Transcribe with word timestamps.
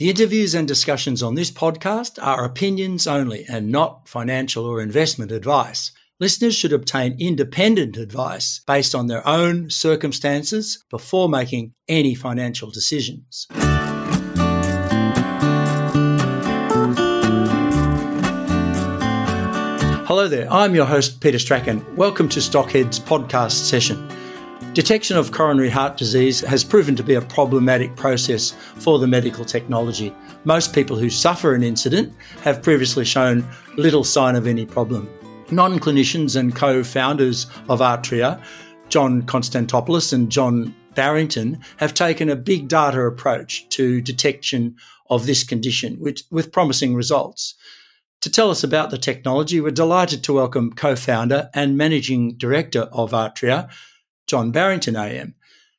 The 0.00 0.08
interviews 0.08 0.54
and 0.54 0.66
discussions 0.66 1.22
on 1.22 1.34
this 1.34 1.50
podcast 1.50 2.18
are 2.22 2.46
opinions 2.46 3.06
only 3.06 3.44
and 3.50 3.70
not 3.70 4.08
financial 4.08 4.64
or 4.64 4.80
investment 4.80 5.30
advice. 5.30 5.92
Listeners 6.18 6.56
should 6.56 6.72
obtain 6.72 7.20
independent 7.20 7.98
advice 7.98 8.62
based 8.66 8.94
on 8.94 9.08
their 9.08 9.20
own 9.28 9.68
circumstances 9.68 10.82
before 10.88 11.28
making 11.28 11.74
any 11.86 12.14
financial 12.14 12.70
decisions. 12.70 13.46
Hello 20.06 20.28
there, 20.28 20.50
I'm 20.50 20.74
your 20.74 20.86
host, 20.86 21.20
Peter 21.20 21.38
Strachan. 21.38 21.84
Welcome 21.94 22.30
to 22.30 22.40
Stockhead's 22.40 22.98
podcast 22.98 23.68
session. 23.68 24.08
Detection 24.72 25.16
of 25.16 25.32
coronary 25.32 25.68
heart 25.68 25.96
disease 25.96 26.42
has 26.42 26.62
proven 26.62 26.94
to 26.94 27.02
be 27.02 27.14
a 27.14 27.20
problematic 27.20 27.96
process 27.96 28.52
for 28.76 29.00
the 29.00 29.06
medical 29.06 29.44
technology. 29.44 30.14
Most 30.44 30.72
people 30.72 30.96
who 30.96 31.10
suffer 31.10 31.54
an 31.54 31.64
incident 31.64 32.14
have 32.42 32.62
previously 32.62 33.04
shown 33.04 33.44
little 33.76 34.04
sign 34.04 34.36
of 34.36 34.46
any 34.46 34.64
problem. 34.64 35.10
Non 35.50 35.80
clinicians 35.80 36.36
and 36.36 36.54
co 36.54 36.84
founders 36.84 37.48
of 37.68 37.80
Artrya, 37.80 38.40
John 38.90 39.22
Konstantopoulos 39.22 40.12
and 40.12 40.30
John 40.30 40.72
Barrington, 40.94 41.58
have 41.78 41.92
taken 41.92 42.28
a 42.28 42.36
big 42.36 42.68
data 42.68 43.00
approach 43.00 43.68
to 43.70 44.00
detection 44.00 44.76
of 45.10 45.26
this 45.26 45.42
condition 45.42 45.98
with, 45.98 46.22
with 46.30 46.52
promising 46.52 46.94
results. 46.94 47.56
To 48.20 48.30
tell 48.30 48.50
us 48.50 48.62
about 48.62 48.90
the 48.90 48.98
technology, 48.98 49.60
we're 49.60 49.72
delighted 49.72 50.22
to 50.24 50.34
welcome 50.34 50.72
co 50.72 50.94
founder 50.94 51.50
and 51.54 51.76
managing 51.76 52.36
director 52.36 52.82
of 52.92 53.10
Artrya, 53.10 53.68
John 54.30 54.52
Barrington 54.52 54.94
AM. 54.94 55.34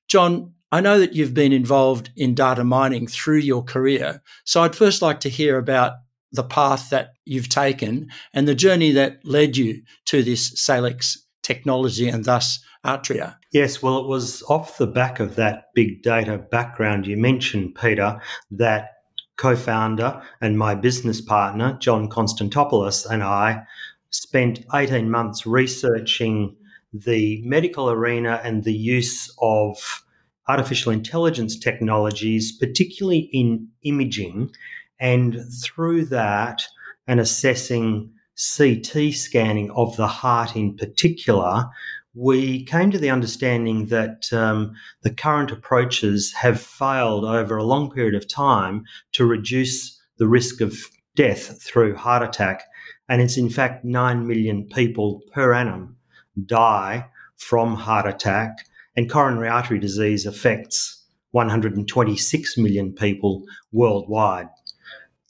John, 0.10 0.52
I 0.74 0.82
know 0.82 1.00
that 1.00 1.14
you've 1.14 1.34
been 1.34 1.54
involved 1.54 2.10
in 2.18 2.36
data 2.36 2.66
mining 2.66 3.08
through 3.08 3.38
your 3.38 3.64
career. 3.64 4.22
So 4.44 4.62
I'd 4.62 4.76
first 4.76 5.02
like 5.02 5.22
to 5.22 5.30
hear 5.30 5.58
about 5.58 5.94
the 6.34 6.44
path 6.44 6.90
that 6.90 7.14
you've 7.24 7.48
taken 7.48 8.10
and 8.34 8.50
the 8.50 8.56
journey 8.56 8.92
that 8.92 9.20
led 9.24 9.56
you 9.56 9.84
to 10.08 10.22
this 10.22 10.52
Salix 10.56 11.26
technology 11.44 12.10
and 12.10 12.26
thus 12.26 12.60
Artrya. 12.86 13.38
Yes, 13.54 13.82
well, 13.82 14.00
it 14.00 14.08
was 14.08 14.44
off 14.50 14.78
the 14.78 14.88
back 14.88 15.22
of 15.22 15.36
that 15.38 15.68
big 15.74 16.04
data 16.04 16.38
background 16.38 17.08
you 17.08 17.16
mentioned, 17.16 17.76
Peter, 17.76 18.20
that 18.52 18.90
co 19.38 19.56
founder 19.56 20.22
and 20.42 20.58
my 20.58 20.76
business 20.76 21.22
partner, 21.22 21.78
John 21.80 22.10
Konstantopoulos, 22.10 23.10
and 23.10 23.24
I 23.24 23.64
spent 24.10 24.66
18 24.74 25.10
months 25.10 25.46
researching 25.46 26.58
the 26.94 27.42
medical 27.46 27.90
arena 27.90 28.42
and 28.44 28.64
the 28.64 28.74
use 28.74 29.34
of 29.42 30.04
artificial 30.48 30.92
intelligence 30.92 31.58
technologies, 31.58 32.58
particularly 32.58 33.30
in 33.32 33.68
imaging, 33.84 34.52
and 35.00 35.40
through 35.64 36.06
that, 36.06 36.64
and 37.08 37.20
assessing 37.20 38.12
CT 38.58 39.14
scanning 39.14 39.72
of 39.72 39.96
the 39.98 40.08
heart 40.08 40.56
in 40.56 40.76
particular, 40.76 41.70
we 42.14 42.66
came 42.66 42.92
to 42.92 42.98
the 42.98 43.10
understanding 43.10 43.88
that 43.88 44.32
um, 44.34 44.74
the 45.02 45.14
current 45.14 45.52
approaches 45.52 46.34
have 46.34 46.60
failed 46.62 47.24
over 47.24 47.56
a 47.56 47.64
long 47.64 47.90
period 47.90 48.16
of 48.16 48.28
time 48.28 48.84
to 49.14 49.26
reduce 49.26 49.98
the 50.18 50.28
risk 50.28 50.60
of 50.60 50.78
death 51.16 51.62
through 51.62 51.96
heart 51.96 52.24
attack. 52.24 52.64
And 53.08 53.22
it's 53.22 53.38
in 53.38 53.50
fact 53.50 53.86
9 53.86 54.28
million 54.28 54.68
people 54.68 55.22
per 55.34 55.54
annum 55.54 55.98
die 56.46 57.06
from 57.38 57.76
heart 57.76 58.08
attack, 58.08 58.66
and 58.96 59.10
coronary 59.10 59.50
artery 59.50 59.80
disease 59.80 60.26
affects 60.26 61.04
126 61.32 62.58
million 62.58 62.94
people 62.94 63.44
worldwide. 63.72 64.48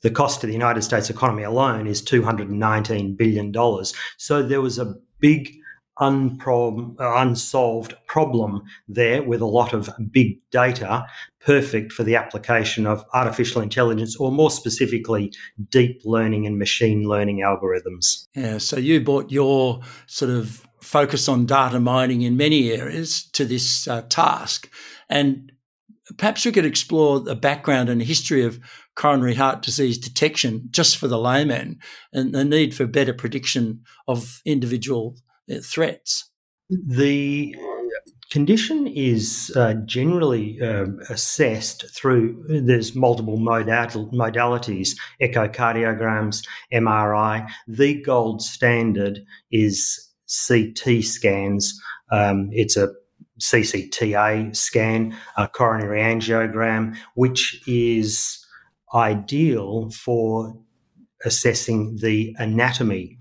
The 0.01 0.09
cost 0.09 0.41
to 0.41 0.47
the 0.47 0.53
United 0.53 0.81
States 0.81 1.09
economy 1.09 1.43
alone 1.43 1.85
is 1.85 2.01
$219 2.01 3.15
billion. 3.15 3.53
So 4.17 4.41
there 4.41 4.61
was 4.61 4.79
a 4.79 4.95
big 5.19 5.53
unprob- 5.99 6.95
unsolved 6.99 7.93
problem 8.07 8.63
there 8.87 9.21
with 9.21 9.41
a 9.41 9.45
lot 9.45 9.73
of 9.73 9.89
big 10.11 10.39
data, 10.49 11.05
perfect 11.39 11.91
for 11.91 12.03
the 12.03 12.15
application 12.15 12.87
of 12.87 13.05
artificial 13.13 13.61
intelligence, 13.61 14.15
or 14.15 14.31
more 14.31 14.49
specifically, 14.49 15.31
deep 15.69 16.01
learning 16.03 16.47
and 16.47 16.57
machine 16.57 17.07
learning 17.07 17.41
algorithms. 17.45 18.27
Yeah, 18.33 18.57
so 18.57 18.77
you 18.77 19.01
bought 19.01 19.31
your 19.31 19.81
sort 20.07 20.31
of 20.31 20.67
focus 20.81 21.27
on 21.27 21.45
data 21.45 21.79
mining 21.79 22.23
in 22.23 22.37
many 22.37 22.71
areas 22.71 23.23
to 23.33 23.45
this 23.45 23.87
uh, 23.87 24.01
task. 24.09 24.69
And 25.09 25.51
perhaps 26.17 26.45
we 26.45 26.51
could 26.51 26.65
explore 26.65 27.19
the 27.19 27.35
background 27.35 27.89
and 27.89 28.01
history 28.01 28.43
of 28.43 28.59
coronary 28.95 29.35
heart 29.35 29.61
disease 29.61 29.97
detection 29.97 30.67
just 30.71 30.97
for 30.97 31.07
the 31.07 31.19
layman 31.19 31.79
and 32.13 32.33
the 32.33 32.43
need 32.43 32.75
for 32.75 32.85
better 32.85 33.13
prediction 33.13 33.81
of 34.07 34.41
individual 34.45 35.15
uh, 35.51 35.57
threats. 35.63 36.29
The 36.69 37.55
condition 38.29 38.87
is 38.87 39.51
uh, 39.55 39.73
generally 39.85 40.59
uh, 40.61 40.85
assessed 41.09 41.85
through 41.93 42.43
there's 42.47 42.95
multiple 42.95 43.37
modal, 43.37 44.09
modalities 44.11 44.91
echocardiograms 45.21 46.41
mri 46.73 47.49
the 47.67 48.01
gold 48.01 48.41
standard 48.41 49.19
is 49.51 50.10
CT 50.47 51.03
scans. 51.03 51.79
Um, 52.11 52.49
it's 52.51 52.77
a 52.77 52.89
CCTA 53.39 54.55
scan, 54.55 55.17
a 55.37 55.47
coronary 55.47 56.01
angiogram, 56.01 56.95
which 57.15 57.61
is 57.67 58.45
ideal 58.93 59.89
for 59.91 60.55
assessing 61.25 61.97
the 61.97 62.35
anatomy 62.39 63.17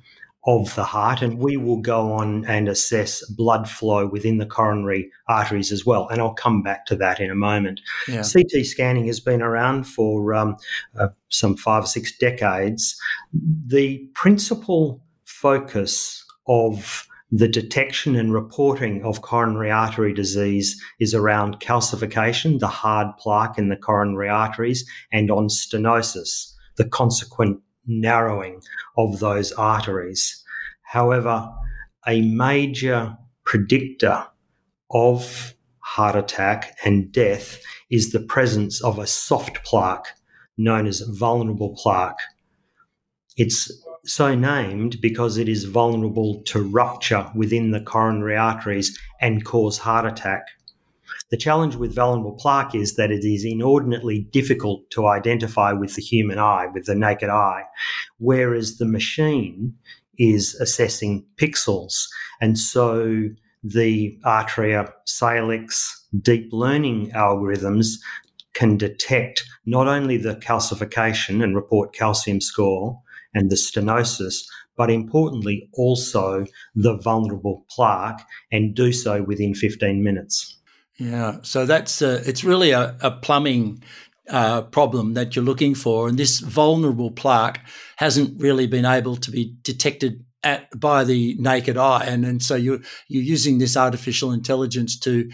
of 0.46 0.74
the 0.74 0.84
heart. 0.84 1.20
And 1.20 1.38
we 1.38 1.56
will 1.56 1.80
go 1.80 2.12
on 2.12 2.44
and 2.46 2.68
assess 2.68 3.24
blood 3.30 3.68
flow 3.68 4.06
within 4.06 4.38
the 4.38 4.46
coronary 4.46 5.10
arteries 5.28 5.70
as 5.70 5.84
well. 5.84 6.08
And 6.08 6.20
I'll 6.20 6.34
come 6.34 6.62
back 6.62 6.86
to 6.86 6.96
that 6.96 7.20
in 7.20 7.30
a 7.30 7.34
moment. 7.34 7.80
Yeah. 8.08 8.22
CT 8.22 8.64
scanning 8.64 9.06
has 9.06 9.20
been 9.20 9.42
around 9.42 9.84
for 9.84 10.34
um, 10.34 10.56
uh, 10.98 11.08
some 11.28 11.56
five 11.56 11.84
or 11.84 11.86
six 11.86 12.16
decades. 12.16 12.98
The 13.32 13.98
principal 14.14 15.02
focus 15.24 16.24
of 16.50 17.06
the 17.30 17.46
detection 17.46 18.16
and 18.16 18.34
reporting 18.34 19.04
of 19.04 19.22
coronary 19.22 19.70
artery 19.70 20.12
disease 20.12 20.82
is 20.98 21.14
around 21.14 21.60
calcification, 21.60 22.58
the 22.58 22.66
hard 22.66 23.06
plaque 23.18 23.56
in 23.56 23.68
the 23.68 23.76
coronary 23.76 24.28
arteries, 24.28 24.84
and 25.12 25.30
on 25.30 25.46
stenosis, 25.46 26.52
the 26.76 26.88
consequent 26.88 27.60
narrowing 27.86 28.60
of 28.98 29.20
those 29.20 29.52
arteries. 29.52 30.42
However, 30.82 31.48
a 32.08 32.20
major 32.22 33.16
predictor 33.44 34.26
of 34.90 35.54
heart 35.78 36.16
attack 36.16 36.76
and 36.84 37.12
death 37.12 37.60
is 37.92 38.10
the 38.10 38.20
presence 38.20 38.82
of 38.82 38.98
a 38.98 39.06
soft 39.06 39.64
plaque 39.64 40.06
known 40.58 40.88
as 40.88 41.00
vulnerable 41.00 41.76
plaque. 41.80 42.18
It's 43.36 43.70
so 44.04 44.34
named 44.34 45.00
because 45.00 45.36
it 45.36 45.48
is 45.48 45.64
vulnerable 45.64 46.42
to 46.46 46.62
rupture 46.62 47.30
within 47.34 47.70
the 47.70 47.80
coronary 47.80 48.36
arteries 48.36 48.98
and 49.20 49.44
cause 49.44 49.78
heart 49.78 50.06
attack. 50.06 50.46
The 51.30 51.36
challenge 51.36 51.76
with 51.76 51.94
vulnerable 51.94 52.32
plaque 52.32 52.74
is 52.74 52.96
that 52.96 53.12
it 53.12 53.24
is 53.24 53.44
inordinately 53.44 54.20
difficult 54.32 54.90
to 54.90 55.06
identify 55.06 55.72
with 55.72 55.94
the 55.94 56.02
human 56.02 56.38
eye, 56.38 56.66
with 56.72 56.86
the 56.86 56.94
naked 56.94 57.28
eye, 57.28 57.62
whereas 58.18 58.78
the 58.78 58.86
machine 58.86 59.74
is 60.18 60.54
assessing 60.56 61.24
pixels. 61.36 62.06
And 62.40 62.58
so 62.58 63.28
the 63.62 64.18
Artrya 64.24 64.90
Salix 65.06 66.06
deep 66.20 66.48
learning 66.52 67.10
algorithms 67.12 67.98
can 68.54 68.76
detect 68.76 69.44
not 69.64 69.86
only 69.86 70.16
the 70.16 70.34
calcification 70.36 71.42
and 71.42 71.54
report 71.54 71.94
calcium 71.94 72.40
score, 72.40 73.00
and 73.34 73.50
the 73.50 73.56
stenosis, 73.56 74.44
but 74.76 74.90
importantly 74.90 75.68
also 75.74 76.46
the 76.74 76.96
vulnerable 76.98 77.64
plaque 77.70 78.26
and 78.50 78.74
do 78.74 78.92
so 78.92 79.22
within 79.22 79.54
15 79.54 80.02
minutes. 80.02 80.58
Yeah, 80.98 81.38
so 81.42 81.66
that's 81.66 82.02
a, 82.02 82.26
it's 82.28 82.44
really 82.44 82.72
a, 82.72 82.96
a 83.00 83.10
plumbing 83.10 83.82
uh, 84.28 84.62
problem 84.62 85.14
that 85.14 85.34
you're 85.34 85.44
looking 85.44 85.74
for, 85.74 86.08
and 86.08 86.18
this 86.18 86.40
vulnerable 86.40 87.10
plaque 87.10 87.66
hasn't 87.96 88.40
really 88.40 88.66
been 88.66 88.84
able 88.84 89.16
to 89.16 89.30
be 89.30 89.56
detected 89.62 90.24
at, 90.44 90.68
by 90.78 91.04
the 91.04 91.36
naked 91.38 91.76
eye, 91.76 92.04
and 92.06 92.24
and 92.24 92.42
so 92.42 92.54
you're 92.54 92.80
you're 93.08 93.22
using 93.22 93.58
this 93.58 93.76
artificial 93.76 94.30
intelligence 94.30 94.98
to 95.00 95.30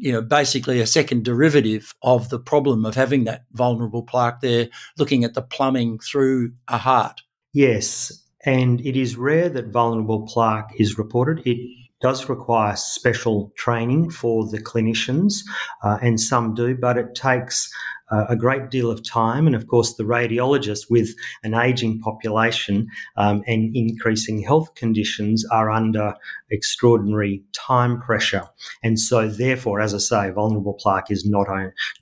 you 0.00 0.12
know, 0.12 0.22
basically 0.22 0.80
a 0.80 0.86
second 0.86 1.24
derivative 1.24 1.92
of 2.02 2.28
the 2.28 2.38
problem 2.38 2.86
of 2.86 2.94
having 2.94 3.24
that 3.24 3.44
vulnerable 3.52 4.04
plaque 4.04 4.40
there, 4.40 4.68
looking 4.96 5.24
at 5.24 5.34
the 5.34 5.42
plumbing 5.42 5.98
through 5.98 6.52
a 6.68 6.78
heart. 6.78 7.20
Yes, 7.52 8.12
and 8.44 8.80
it 8.86 8.96
is 8.96 9.16
rare 9.16 9.48
that 9.48 9.68
vulnerable 9.68 10.26
plaque 10.26 10.70
is 10.78 10.98
reported. 10.98 11.46
It 11.46 11.58
does 12.00 12.28
require 12.28 12.76
special 12.76 13.52
training 13.56 14.10
for 14.10 14.48
the 14.48 14.62
clinicians, 14.62 15.40
uh, 15.82 15.98
and 16.00 16.20
some 16.20 16.54
do, 16.54 16.76
but 16.76 16.96
it 16.96 17.14
takes 17.14 17.70
uh, 18.10 18.24
a 18.28 18.36
great 18.36 18.70
deal 18.70 18.90
of 18.90 19.02
time. 19.02 19.46
And 19.46 19.56
of 19.56 19.66
course, 19.66 19.94
the 19.94 20.04
radiologists, 20.04 20.88
with 20.88 21.14
an 21.42 21.54
aging 21.54 22.00
population 22.00 22.88
um, 23.16 23.42
and 23.46 23.74
increasing 23.74 24.42
health 24.42 24.74
conditions, 24.74 25.44
are 25.50 25.70
under 25.70 26.14
extraordinary 26.50 27.42
time 27.52 28.00
pressure. 28.00 28.44
And 28.82 29.00
so, 29.00 29.28
therefore, 29.28 29.80
as 29.80 29.94
I 29.94 29.98
say, 29.98 30.30
vulnerable 30.30 30.74
plaque 30.74 31.10
is 31.10 31.26
not, 31.26 31.48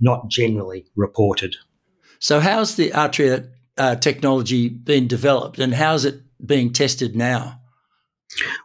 not 0.01 0.29
generally 0.29 0.87
reported. 0.95 1.57
So, 2.19 2.41
how's 2.41 2.77
the 2.77 2.91
Artrya 2.91 3.49
uh, 3.79 3.97
technology 3.97 4.69
been 4.69 5.07
developed 5.07 5.59
and 5.59 5.75
how's 5.75 6.05
it 6.05 6.21
being 6.45 6.73
tested 6.73 7.17
now? 7.17 7.61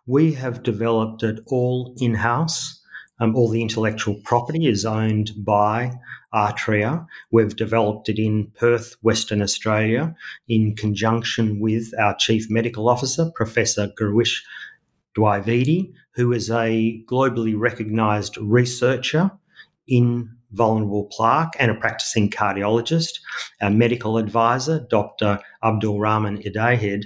We 0.06 0.34
have 0.34 0.64
developed 0.64 1.24
it 1.24 1.40
all 1.48 1.96
in 2.00 2.16
house. 2.16 2.80
Um, 3.20 3.36
all 3.36 3.50
the 3.50 3.62
intellectual 3.62 4.16
property 4.24 4.66
is 4.68 4.84
owned 4.84 5.32
by 5.38 5.92
Artrya. 6.34 7.06
We've 7.32 7.56
developed 7.56 8.10
it 8.10 8.18
in 8.18 8.52
Perth, 8.58 8.96
Western 9.02 9.42
Australia, 9.42 10.16
in 10.48 10.76
conjunction 10.76 11.60
with 11.60 11.94
our 12.00 12.16
Chief 12.18 12.50
Medical 12.50 12.90
Officer, 12.90 13.30
Professor 13.36 13.90
Girish 14.00 14.40
Dwivedi, 15.16 15.94
who 16.16 16.32
is 16.32 16.50
a 16.50 17.04
globally 17.10 17.54
recognised 17.58 18.38
researcher 18.38 19.32
in 19.88 20.36
vulnerable 20.52 21.06
plaque 21.06 21.56
and 21.60 21.72
a 21.72 21.76
practicing 21.76 22.30
cardiologist. 22.30 23.20
Our 23.62 23.70
medical 23.70 24.18
advisor, 24.18 24.86
Dr. 24.90 25.40
Abdul 25.64 26.00
Rahman 26.00 26.42
Ihdayhid, 26.44 27.06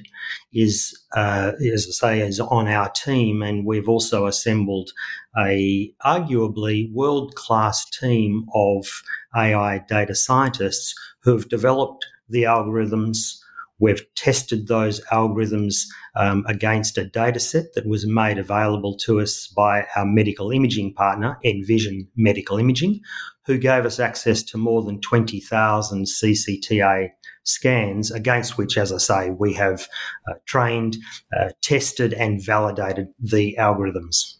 is, 0.53 0.97
uh, 1.15 1.51
as 1.74 1.88
I 1.88 1.92
say, 1.92 2.19
is 2.21 2.39
on 2.39 2.68
our 2.68 2.89
team, 2.89 3.42
and 3.42 3.65
we've 3.65 3.89
also 3.89 4.25
assembled 4.25 4.92
a 5.38 5.94
arguably 6.06 6.92
world 6.94 7.36
class 7.36 7.89
team 7.89 8.45
of 8.53 9.03
AI 9.36 9.80
data 9.89 10.15
scientists 10.15 10.94
who 11.21 11.31
have 11.33 11.50
developed 11.50 12.06
the 12.30 12.44
algorithms 12.44 13.39
We've 13.80 14.01
tested 14.16 14.68
those 14.68 15.04
algorithms 15.12 15.83
um, 16.16 16.45
against 16.48 16.98
a 16.98 17.06
data 17.06 17.39
set 17.39 17.74
that 17.75 17.86
was 17.86 18.07
made 18.07 18.38
available 18.38 18.95
to 19.06 19.19
us 19.19 19.48
by 19.48 19.86
our 19.95 20.06
medical 20.06 20.51
imaging 20.51 20.94
partner, 20.94 21.38
Envision 21.44 22.07
Medical 22.16 22.57
Imaging, 22.57 23.01
who 23.45 23.57
gave 23.57 23.86
us 23.86 24.00
access 24.00 24.44
to 24.44 24.57
more 24.57 24.81
than 24.81 25.01
20,000 25.01 26.06
CCTA 26.06 27.10
scans, 27.44 28.12
against 28.12 28.57
which, 28.57 28.77
as 28.77 28.92
I 28.92 28.98
say, 28.98 29.30
we 29.30 29.54
have 29.54 29.88
uh, 30.30 30.36
trained, 30.45 30.98
uh, 31.38 31.50
tested, 31.62 32.13
and 32.13 32.44
validated 32.44 33.07
the 33.19 33.56
algorithms. 33.60 34.34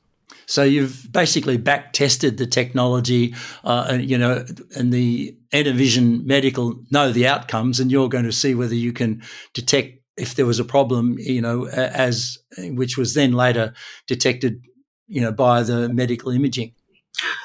So 0.48 0.64
you've 0.64 1.12
basically 1.12 1.58
back 1.58 1.94
tested 1.94 2.38
the 2.38 2.46
technology, 2.46 3.36
uh, 3.64 3.88
and 3.90 4.10
you 4.10 4.18
know, 4.18 4.46
and 4.76 4.94
the 4.94 5.38
Envision 5.54 6.26
Medical 6.26 6.76
know 6.92 7.12
the 7.12 7.28
outcomes, 7.28 7.80
and 7.80 7.92
you're 7.92 8.10
going 8.10 8.26
to 8.26 8.32
see 8.32 8.56
whether 8.56 8.76
you 8.76 8.94
can 8.94 9.22
detect 9.54 10.02
if 10.18 10.36
there 10.36 10.46
was 10.46 10.60
a 10.60 10.66
problem, 10.66 11.18
you 11.20 11.42
know, 11.42 11.68
as 11.68 12.38
which 12.58 12.98
was 12.98 13.14
then 13.14 13.34
later 13.34 13.74
detected, 14.08 14.62
you 15.08 15.22
know, 15.22 15.32
by 15.32 15.62
the 15.62 15.90
medical 15.90 16.32
imaging. 16.32 16.74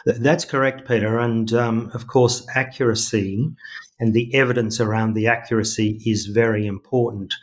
That's 0.05 0.45
correct, 0.45 0.87
Peter. 0.87 1.19
And 1.19 1.53
um, 1.53 1.91
of 1.95 2.07
course, 2.07 2.47
accuracy 2.55 3.51
and 3.99 4.15
the 4.15 4.35
evidence 4.35 4.81
around 4.81 5.15
the 5.15 5.27
accuracy 5.27 6.01
is 6.07 6.27
very 6.27 6.67
important. 6.67 7.35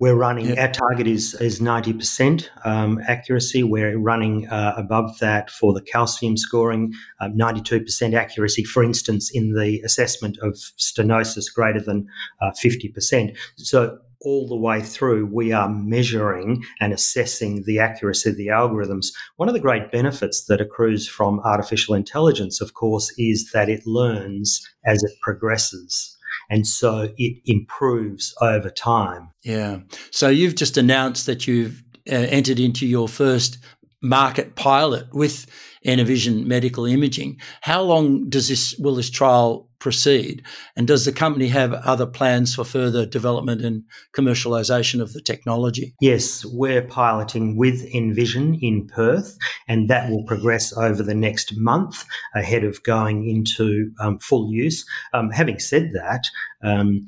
We're 0.00 0.16
running, 0.16 0.46
yep. 0.46 0.58
our 0.58 0.72
target 0.72 1.06
is, 1.06 1.34
is 1.34 1.60
90% 1.60 2.48
um, 2.64 3.00
accuracy. 3.06 3.62
We're 3.62 3.96
running 3.96 4.48
uh, 4.48 4.74
above 4.76 5.18
that 5.20 5.50
for 5.50 5.72
the 5.72 5.80
calcium 5.80 6.36
scoring, 6.36 6.92
uh, 7.20 7.28
92% 7.28 8.14
accuracy, 8.14 8.64
for 8.64 8.82
instance, 8.82 9.30
in 9.32 9.54
the 9.54 9.80
assessment 9.82 10.36
of 10.38 10.54
stenosis 10.54 11.44
greater 11.54 11.80
than 11.80 12.08
uh, 12.42 12.50
50%. 12.50 13.36
So 13.56 13.98
all 14.20 14.48
the 14.48 14.56
way 14.56 14.80
through, 14.80 15.26
we 15.26 15.52
are 15.52 15.68
measuring 15.68 16.64
and 16.80 16.92
assessing 16.92 17.62
the 17.64 17.78
accuracy 17.78 18.30
of 18.30 18.36
the 18.36 18.48
algorithms. 18.48 19.12
One 19.36 19.48
of 19.48 19.54
the 19.54 19.60
great 19.60 19.92
benefits 19.92 20.46
that 20.46 20.60
accrues 20.60 21.06
from 21.08 21.38
artificial 21.40 21.94
intelligence, 21.94 22.60
of 22.60 22.74
course, 22.74 23.14
is 23.16 23.52
that 23.52 23.68
it 23.68 23.86
learns 23.86 24.66
as 24.84 25.04
it 25.04 25.12
progresses 25.22 26.16
and 26.50 26.66
so 26.66 27.08
it 27.16 27.40
improves 27.44 28.34
over 28.40 28.70
time. 28.70 29.30
Yeah. 29.42 29.80
So 30.10 30.28
you've 30.28 30.54
just 30.54 30.76
announced 30.76 31.26
that 31.26 31.46
you've 31.46 31.82
uh, 32.10 32.14
entered 32.14 32.60
into 32.60 32.86
your 32.86 33.08
first 33.08 33.58
market 34.04 34.54
pilot 34.54 35.06
with 35.12 35.46
Envision 35.84 36.46
Medical 36.46 36.86
Imaging. 36.86 37.38
How 37.62 37.82
long 37.82 38.28
does 38.28 38.48
this 38.48 38.74
will 38.78 38.94
this 38.94 39.10
trial 39.10 39.68
proceed? 39.78 40.42
And 40.76 40.86
does 40.86 41.04
the 41.04 41.12
company 41.12 41.48
have 41.48 41.74
other 41.74 42.06
plans 42.06 42.54
for 42.54 42.64
further 42.64 43.04
development 43.04 43.62
and 43.62 43.82
commercialization 44.16 45.00
of 45.00 45.12
the 45.12 45.20
technology? 45.20 45.94
Yes, 46.00 46.44
we're 46.44 46.82
piloting 46.82 47.56
with 47.56 47.84
Envision 47.94 48.54
in 48.62 48.86
Perth, 48.86 49.36
and 49.68 49.90
that 49.90 50.10
will 50.10 50.24
progress 50.24 50.74
over 50.76 51.02
the 51.02 51.14
next 51.14 51.54
month 51.56 52.04
ahead 52.34 52.64
of 52.64 52.82
going 52.82 53.28
into 53.28 53.90
um, 54.00 54.18
full 54.18 54.50
use. 54.50 54.86
Um, 55.12 55.30
having 55.30 55.58
said 55.58 55.90
that, 55.92 56.24
um, 56.62 57.02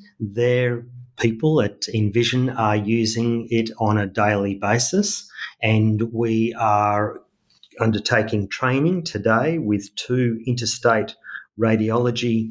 people 1.17 1.61
at 1.61 1.89
Envision 1.95 2.51
are 2.51 2.77
using 2.77 3.49
it 3.51 3.71
on 3.79 3.99
a 3.99 4.07
daily 4.07 4.55
basis, 4.55 5.31
and 5.63 6.13
we 6.13 6.55
are 6.55 7.21
undertaking 7.81 8.49
training 8.49 9.03
today 9.05 9.59
with 9.59 9.95
two 9.97 10.41
interstate 10.47 11.15
radiology 11.59 12.51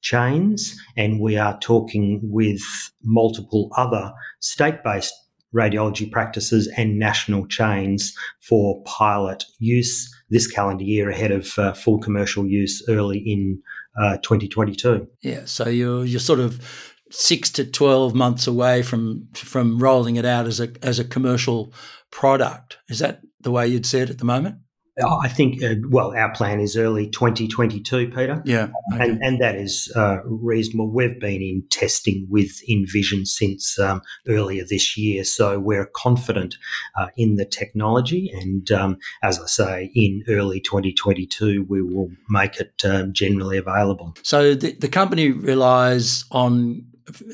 chains, 0.00 0.80
and 0.96 1.20
we 1.20 1.36
are 1.36 1.58
talking 1.58 2.20
with 2.22 2.62
multiple 3.02 3.70
other 3.76 4.12
state 4.40 4.82
based 4.84 5.14
radiology 5.54 6.10
practices 6.10 6.68
and 6.76 6.98
national 6.98 7.46
chains 7.46 8.14
for 8.40 8.82
pilot 8.84 9.44
use 9.58 10.12
this 10.28 10.46
calendar 10.46 10.84
year 10.84 11.08
ahead 11.08 11.30
of 11.30 11.58
uh, 11.58 11.72
full 11.72 11.98
commercial 11.98 12.46
use 12.46 12.84
early 12.88 13.18
in 13.18 13.60
uh, 13.98 14.18
2022. 14.18 15.06
Yeah, 15.22 15.44
so 15.44 15.68
you're 15.68 16.04
you're 16.04 16.20
sort 16.20 16.40
of 16.40 16.95
six 17.10 17.50
to 17.50 17.64
twelve 17.64 18.14
months 18.14 18.46
away 18.46 18.82
from 18.82 19.28
from 19.34 19.78
rolling 19.78 20.16
it 20.16 20.24
out 20.24 20.46
as 20.46 20.60
a 20.60 20.70
as 20.82 20.98
a 20.98 21.04
commercial 21.04 21.72
product. 22.10 22.78
Is 22.88 22.98
that 23.00 23.20
the 23.40 23.50
way 23.50 23.66
you'd 23.66 23.86
see 23.86 24.00
it 24.00 24.10
at 24.10 24.18
the 24.18 24.24
moment? 24.24 24.56
I 25.04 25.28
think, 25.28 25.62
uh, 25.62 25.74
well, 25.90 26.16
our 26.16 26.32
plan 26.32 26.58
is 26.58 26.74
early 26.74 27.10
2022, 27.10 28.08
Peter. 28.08 28.42
Yeah. 28.46 28.68
Okay. 28.94 29.04
And, 29.04 29.22
and 29.22 29.40
that 29.42 29.54
is 29.54 29.92
uh, 29.94 30.22
reasonable. 30.24 30.90
We've 30.90 31.20
been 31.20 31.42
in 31.42 31.64
testing 31.70 32.26
with 32.30 32.62
Envision 32.66 33.26
since 33.26 33.78
um, 33.78 34.00
earlier 34.26 34.64
this 34.64 34.96
year. 34.96 35.24
So 35.24 35.58
we're 35.58 35.90
confident 35.94 36.56
uh, 36.96 37.08
in 37.16 37.36
the 37.36 37.44
technology. 37.44 38.32
And 38.32 38.70
um, 38.72 38.96
as 39.22 39.38
I 39.38 39.46
say, 39.46 39.90
in 39.94 40.22
early 40.28 40.60
2022, 40.60 41.66
we 41.68 41.82
will 41.82 42.08
make 42.30 42.58
it 42.58 42.82
um, 42.82 43.12
generally 43.12 43.58
available. 43.58 44.14
So 44.22 44.54
the, 44.54 44.72
the 44.72 44.88
company 44.88 45.30
relies 45.30 46.24
on 46.30 46.86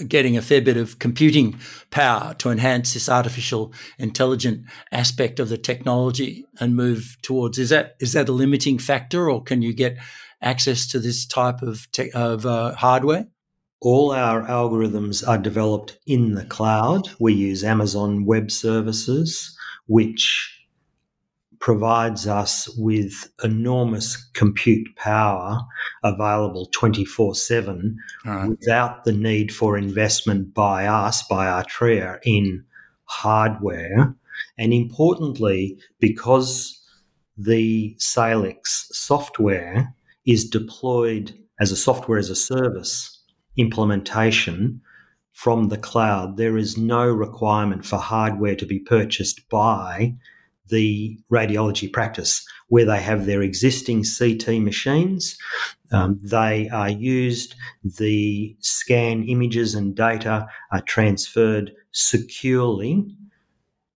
getting 0.07 0.37
a 0.37 0.43
fair 0.43 0.61
bit 0.61 0.76
of 0.76 0.99
computing 0.99 1.59
power 1.91 2.35
to 2.35 2.50
enhance 2.50 2.95
this 2.95 3.09
artificial 3.09 3.73
intelligent 3.99 4.64
aspect 4.91 5.41
of 5.41 5.49
the 5.49 5.59
technology 5.59 6.45
and 6.61 6.76
move 6.76 7.17
towards 7.23 7.59
is 7.59 7.71
that 7.71 7.97
is 8.00 8.12
that 8.12 8.29
a 8.29 8.33
limiting 8.33 8.79
factor 8.79 9.31
or 9.31 9.43
can 9.43 9.62
you 9.62 9.73
get 9.73 9.97
access 10.41 10.87
to 10.88 10.99
this 10.99 11.26
type 11.26 11.62
of 11.62 11.91
te- 11.93 12.11
of 12.12 12.45
uh, 12.45 12.75
hardware? 12.75 13.26
All 13.81 14.12
our 14.12 14.43
algorithms 14.43 15.26
are 15.26 15.38
developed 15.38 15.99
in 16.07 16.35
the 16.35 16.45
cloud. 16.45 17.11
We 17.19 17.35
use 17.35 17.64
amazon 17.64 18.25
web 18.25 18.50
services 18.50 19.57
which 19.87 20.62
provides 21.62 22.26
us 22.26 22.69
with 22.76 23.33
enormous 23.45 24.16
compute 24.35 24.88
power 24.97 25.61
available 26.02 26.66
24 26.73 27.37
7 27.37 27.97
right. 28.26 28.49
without 28.49 29.04
the 29.04 29.12
need 29.12 29.54
for 29.54 29.78
investment 29.78 30.52
by 30.52 30.87
us, 30.87 31.23
by 31.23 31.47
Artrya, 31.47 32.19
in 32.25 32.64
hardware. 33.04 34.14
And 34.59 34.75
importantly, 34.75 35.78
because 36.00 36.83
the 37.38 37.95
Salix 37.99 38.88
software 38.90 39.95
is 40.26 40.50
deployed 40.50 41.33
as 41.61 41.71
a 41.71 41.76
software 41.76 42.19
as 42.19 42.28
a 42.28 42.37
service 42.37 43.23
implementation 43.57 44.81
from 45.33 45.69
the 45.69 45.78
cloud, 45.78 46.37
there 46.37 46.57
is 46.57 46.76
no 46.76 47.07
requirement 47.07 47.87
for 47.87 47.99
hardware 47.99 48.57
to 48.57 48.66
be 48.66 48.81
purchased 48.81 49.49
by 49.49 50.16
the 50.69 51.19
radiology 51.31 51.92
practice 51.92 52.45
where 52.69 52.85
they 52.87 53.00
have 53.00 53.26
their 53.26 53.42
existing 53.42 54.02
CT 54.02 54.61
machines. 54.62 55.37
Um, 55.90 56.19
they 56.23 56.69
are 56.71 56.88
used, 56.88 57.54
the 57.85 58.57
scan 58.61 59.25
images 59.25 59.75
and 59.75 59.95
data 59.95 60.47
are 60.73 60.81
transferred 60.81 61.73
securely 61.92 63.14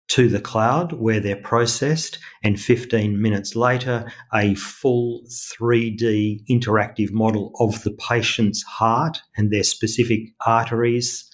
to 0.09 0.29
the 0.29 0.41
cloud 0.41 0.93
where 0.93 1.21
they're 1.21 1.37
processed, 1.37 2.19
and 2.45 2.61
15 2.61 3.21
minutes 3.21 3.57
later, 3.57 4.13
a 4.33 4.55
full 4.55 5.23
3D 5.29 6.45
interactive 6.49 7.11
model 7.11 7.53
of 7.59 7.83
the 7.83 7.91
patient's 7.91 8.63
heart 8.63 9.19
and 9.37 9.51
their 9.51 9.65
specific 9.65 10.21
arteries, 10.47 11.29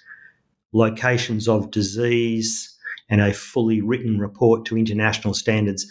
locations 0.73 1.49
of 1.49 1.71
disease, 1.71 2.72
and 3.13 3.21
a 3.21 3.35
fully 3.35 3.83
written 3.83 4.19
report 4.19 4.65
to 4.65 4.79
international 4.79 5.35
standards 5.35 5.87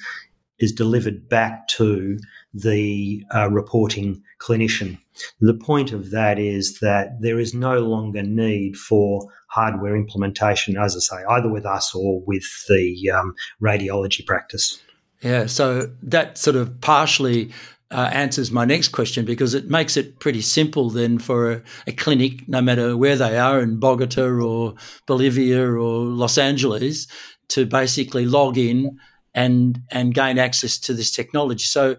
is 0.57 0.71
delivered 0.73 1.29
back 1.29 1.67
to 1.67 2.17
the 2.51 3.23
uh, 3.33 3.47
reporting 3.49 4.21
clinician. 4.41 4.97
The 5.39 5.53
point 5.53 5.91
of 5.91 6.09
that 6.09 6.39
is 6.39 6.79
that 6.79 7.21
there 7.21 7.39
is 7.39 7.53
no 7.53 7.79
longer 7.79 8.23
need 8.23 8.75
for 8.75 9.29
hardware 9.47 9.95
implementation, 9.95 10.77
as 10.77 10.95
I 10.95 11.17
say, 11.17 11.23
either 11.29 11.47
with 11.47 11.65
us 11.65 11.93
or 11.93 12.21
with 12.21 12.43
the 12.67 13.11
um, 13.11 13.35
radiology 13.61 14.25
practice. 14.25 14.81
Yeah, 15.21 15.45
so 15.45 15.91
that 16.01 16.39
sort 16.39 16.55
of 16.55 16.81
partially 16.81 17.51
uh, 17.91 18.09
answers 18.13 18.51
my 18.51 18.65
next 18.65 18.89
question 18.89 19.25
because 19.25 19.53
it 19.53 19.69
makes 19.69 19.97
it 19.97 20.19
pretty 20.19 20.41
simple 20.41 20.89
then 20.89 21.19
for 21.19 21.51
a, 21.51 21.61
a, 21.87 21.91
clinic, 21.91 22.47
no 22.47 22.61
matter 22.61 22.95
where 22.95 23.17
they 23.17 23.37
are 23.37 23.59
in 23.61 23.79
Bogota 23.79 24.23
or 24.23 24.75
Bolivia 25.05 25.61
or 25.61 26.05
Los 26.05 26.37
Angeles, 26.37 27.07
to 27.49 27.65
basically 27.65 28.25
log 28.25 28.57
in 28.57 28.97
and 29.33 29.81
and 29.91 30.13
gain 30.13 30.37
access 30.37 30.77
to 30.79 30.93
this 30.93 31.11
technology. 31.11 31.65
So, 31.65 31.97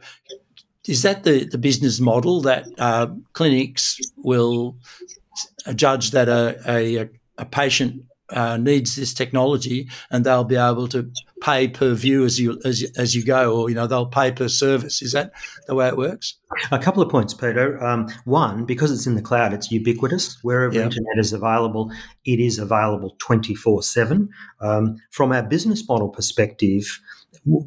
is 0.89 1.03
that 1.03 1.25
the 1.25 1.45
the 1.45 1.59
business 1.59 2.01
model 2.01 2.41
that 2.43 2.67
uh, 2.79 3.09
clinics 3.35 3.99
will 4.17 4.77
judge 5.75 6.11
that 6.13 6.29
a 6.29 6.59
a, 6.67 7.09
a 7.39 7.45
patient 7.45 8.03
uh, 8.33 8.57
needs 8.57 8.97
this 8.97 9.15
technology, 9.15 9.89
and 10.11 10.25
they'll 10.25 10.45
be 10.45 10.57
able 10.57 10.89
to 10.89 11.11
pay 11.43 11.69
per 11.69 11.95
view 11.95 12.25
as 12.25 12.39
you 12.39 12.61
as, 12.65 12.85
as 12.97 13.15
you 13.15 13.25
go, 13.25 13.55
or 13.55 13.69
you 13.69 13.75
know 13.75 13.87
they'll 13.87 14.07
pay 14.07 14.33
per 14.33 14.49
service. 14.49 15.03
Is 15.03 15.13
that 15.13 15.33
the 15.67 15.75
way 15.75 15.89
it 15.89 15.97
works? 15.97 16.35
A 16.71 16.79
couple 16.79 17.03
of 17.03 17.11
points, 17.11 17.35
Peter. 17.35 17.83
Um, 17.83 18.09
one, 18.25 18.65
because 18.65 18.93
it's 18.93 19.07
in 19.07 19.15
the 19.15 19.23
cloud, 19.23 19.53
it's 19.53 19.71
ubiquitous. 19.71 20.39
Wherever 20.43 20.75
yep. 20.75 20.85
internet 20.85 21.19
is 21.19 21.33
available, 21.33 21.93
it 22.25 22.41
is 22.41 22.59
available 22.59 23.17
twenty 23.19 23.55
four 23.55 23.79
um, 23.79 23.83
seven. 23.83 24.29
From 25.11 25.33
our 25.33 25.43
business 25.43 25.89
model 25.89 26.09
perspective, 26.09 27.01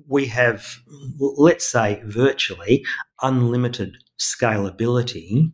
we 0.07 0.27
have, 0.27 0.79
let's 1.19 1.67
say, 1.67 2.01
virtually 2.05 2.85
unlimited 3.21 3.97
scalability. 4.17 5.51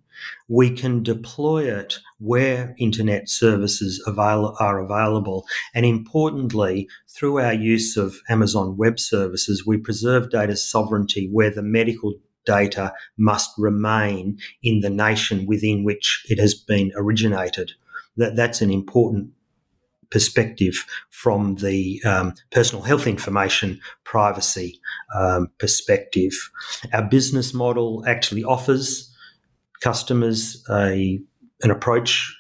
We 0.48 0.70
can 0.70 1.03
deploy 1.03 1.63
it 1.63 2.00
where 2.20 2.75
internet 2.77 3.27
services 3.30 4.03
avail- 4.06 4.56
are 4.60 4.80
available. 4.80 5.46
And 5.74 5.86
importantly, 5.86 6.88
through 7.10 7.39
our 7.39 7.53
use 7.53 7.98
of 7.98 8.18
Amazon 8.30 8.77
Web 8.77 9.00
Services, 9.00 9.65
we 9.65 9.77
preserve 9.77 10.30
data 10.30 10.56
sovereignty 10.56 11.30
where 11.32 11.50
the 11.50 11.63
medical 11.63 12.13
data 12.46 12.94
must 13.18 13.51
remain 13.58 14.38
in 14.63 14.82
the 14.82 14.89
nation 14.89 15.46
within 15.46 15.84
which 15.84 16.24
it 16.30 16.39
has 16.39 16.53
been 16.53 16.91
originated. 16.96 17.72
That, 18.18 18.36
that's 18.36 18.62
an 18.62 18.72
important 18.72 19.32
perspective 20.12 20.86
from 21.10 21.56
the 21.56 22.01
um, 22.03 22.34
personal 22.51 22.84
health 22.84 23.08
information 23.08 23.80
privacy 24.03 24.80
um, 25.15 25.48
perspective. 25.58 26.34
Our 26.94 27.03
business 27.03 27.53
model 27.53 28.03
actually 28.06 28.44
offers 28.44 29.12
customers 29.82 30.63
a, 30.70 31.20
an 31.63 31.72
approach 31.72 32.36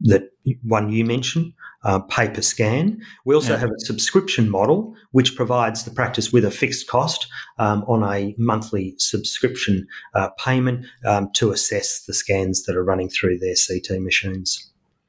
that 0.00 0.30
one 0.62 0.90
you 0.90 1.04
mentioned. 1.04 1.52
Uh, 1.84 2.00
pay 2.00 2.28
per 2.28 2.42
scan. 2.42 3.00
We 3.24 3.36
also 3.36 3.52
yeah. 3.52 3.60
have 3.60 3.70
a 3.70 3.84
subscription 3.84 4.50
model 4.50 4.96
which 5.12 5.36
provides 5.36 5.84
the 5.84 5.92
practice 5.92 6.32
with 6.32 6.44
a 6.44 6.50
fixed 6.50 6.88
cost 6.88 7.28
um, 7.60 7.84
on 7.86 8.02
a 8.02 8.34
monthly 8.36 8.96
subscription 8.98 9.86
uh, 10.12 10.30
payment 10.44 10.86
um, 11.06 11.30
to 11.34 11.52
assess 11.52 12.02
the 12.02 12.14
scans 12.14 12.64
that 12.64 12.76
are 12.76 12.82
running 12.82 13.08
through 13.08 13.38
their 13.38 13.54
CT 13.54 14.00
machines. 14.02 14.67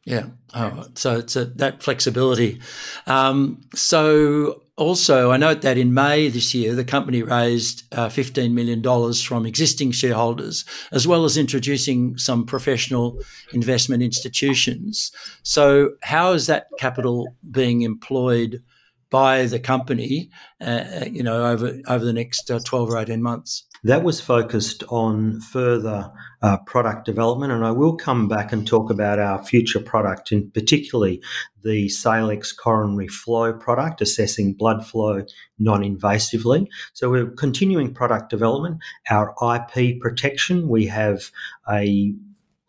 Yeah. 0.10 0.26
Oh, 0.56 0.88
so 0.96 1.20
it's 1.20 1.36
a, 1.36 1.46
that 1.46 1.84
flexibility. 1.84 2.60
Um, 3.06 3.62
so 3.76 4.64
also, 4.76 5.30
I 5.30 5.38
note 5.38 5.62
that 5.62 5.78
in 5.78 5.94
May 5.94 6.30
this 6.30 6.56
year, 6.56 6.74
the 6.74 6.84
company 6.84 7.22
raised 7.22 7.84
uh, 7.94 8.08
$15 8.08 8.54
million 8.54 8.82
from 9.14 9.46
existing 9.46 9.92
shareholders, 9.92 10.66
as 10.92 11.08
well 11.08 11.26
as 11.26 11.38
introducing 11.38 12.18
some 12.18 12.44
professional 12.44 13.20
investment 13.54 14.02
institutions. 14.02 15.12
So, 15.44 15.92
how 16.02 16.32
is 16.32 16.48
that 16.48 16.70
capital 16.80 17.28
being 17.52 17.84
employed 17.84 18.64
by 19.10 19.46
the 19.46 19.60
company, 19.60 20.30
uh, 20.62 21.06
you 21.10 21.24
know, 21.24 21.46
over 21.46 21.80
over 21.88 22.06
the 22.06 22.14
next 22.14 22.50
uh, 22.52 22.60
12 22.64 22.90
or 22.90 22.98
18 22.98 23.22
months? 23.22 23.66
That 23.84 24.04
was 24.04 24.20
focused 24.20 24.84
on 24.90 25.40
further 25.40 26.12
uh, 26.42 26.58
product 26.66 27.06
development, 27.06 27.54
and 27.54 27.66
I 27.66 27.72
will 27.72 27.96
come 27.96 28.28
back 28.28 28.52
and 28.52 28.68
talk 28.68 28.90
about 28.90 29.20
our 29.20 29.44
future 29.44 29.80
product, 29.80 30.32
in 30.32 30.52
particularly 30.52 31.22
the 31.64 31.88
Salix 31.88 32.52
coronary 32.52 33.08
flow 33.08 33.54
product, 33.54 34.02
assessing 34.02 34.54
blood 34.54 34.86
flow 34.86 35.24
non-invasively. 35.60 36.68
So 36.94 37.10
we're 37.10 37.32
continuing 37.32 37.94
product 37.94 38.30
development. 38.30 38.80
Our 39.10 39.34
IP 39.42 40.02
protection, 40.02 40.68
we 40.68 40.86
have 40.88 41.32
a 41.72 42.14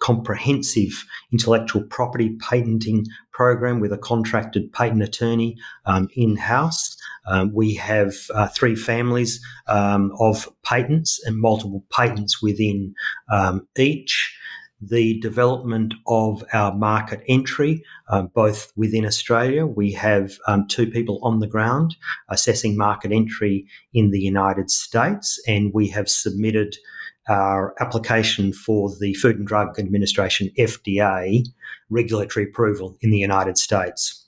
comprehensive 0.01 1.05
intellectual 1.33 1.83
property 1.85 2.37
patenting 2.41 3.07
program 3.33 3.81
with 3.81 3.93
a 3.93 3.99
contracted 3.99 4.73
patent 4.73 5.03
attorney 5.03 5.57
um, 5.87 6.09
in 6.15 6.37
house. 6.37 6.97
Um, 7.27 7.53
we 7.55 7.75
have 7.75 8.15
uh, 8.35 8.49
three 8.49 8.75
families 8.75 9.41
um, 9.69 10.13
of 10.19 10.49
patents 10.63 11.21
and 11.25 11.39
multiple 11.39 11.85
patents 11.91 12.43
within 12.43 12.95
um, 13.31 13.67
each. 13.79 14.37
The 14.83 15.21
development 15.21 15.93
of 16.07 16.43
our 16.55 16.75
market 16.75 17.21
entry, 17.29 17.83
uh, 18.09 18.23
both 18.23 18.73
within 18.77 19.05
Australia, 19.05 19.67
we 19.67 19.93
have 19.93 20.39
um, 20.47 20.67
two 20.69 20.87
people 20.87 21.21
on 21.23 21.41
the 21.41 21.47
ground 21.47 21.97
assessing 22.31 22.79
market 22.79 23.13
entry 23.13 23.67
in 23.93 24.11
the 24.11 24.21
United 24.21 24.71
States, 24.71 25.39
and 25.47 25.75
we 25.75 25.89
have 25.89 26.09
submitted 26.09 26.77
our 27.29 27.75
application 27.81 28.53
for 28.53 28.91
the 29.01 29.15
Food 29.15 29.37
and 29.37 29.47
Drug 29.47 29.79
Administration 29.79 30.51
FDA 30.59 31.45
regulatory 31.91 32.47
approval 32.47 32.97
in 33.01 33.11
the 33.11 33.19
United 33.19 33.59
States. 33.59 34.20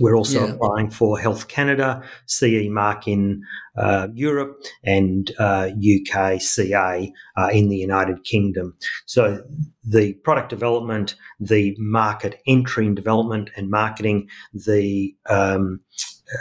We're 0.00 0.16
also 0.16 0.44
yeah. 0.44 0.52
applying 0.52 0.90
for 0.90 1.18
Health 1.18 1.48
Canada, 1.48 2.02
CE 2.26 2.68
mark 2.68 3.06
in 3.06 3.42
uh, 3.76 4.08
Europe, 4.12 4.62
and 4.82 5.30
uh, 5.38 5.70
UK 5.78 6.40
CA 6.40 7.12
uh, 7.36 7.48
in 7.52 7.68
the 7.68 7.76
United 7.76 8.24
Kingdom. 8.24 8.76
So 9.06 9.42
the 9.84 10.14
product 10.14 10.48
development, 10.48 11.14
the 11.38 11.76
market 11.78 12.40
entry 12.46 12.86
and 12.86 12.96
development 12.96 13.50
and 13.56 13.70
marketing, 13.70 14.28
the 14.52 15.14
um, 15.28 15.80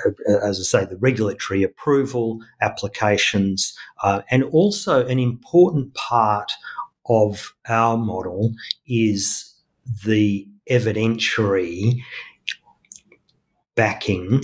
uh, 0.05 0.37
as 0.43 0.59
I 0.59 0.63
say, 0.63 0.85
the 0.85 0.97
regulatory 0.97 1.61
approval 1.61 2.39
applications, 2.61 3.77
uh, 4.01 4.21
and 4.31 4.43
also 4.45 5.05
an 5.05 5.19
important 5.19 5.93
part 5.93 6.51
of 7.07 7.53
our 7.67 7.97
model 7.97 8.53
is 8.87 9.53
the 10.05 10.47
evidentiary 10.71 12.01
backing 13.75 14.41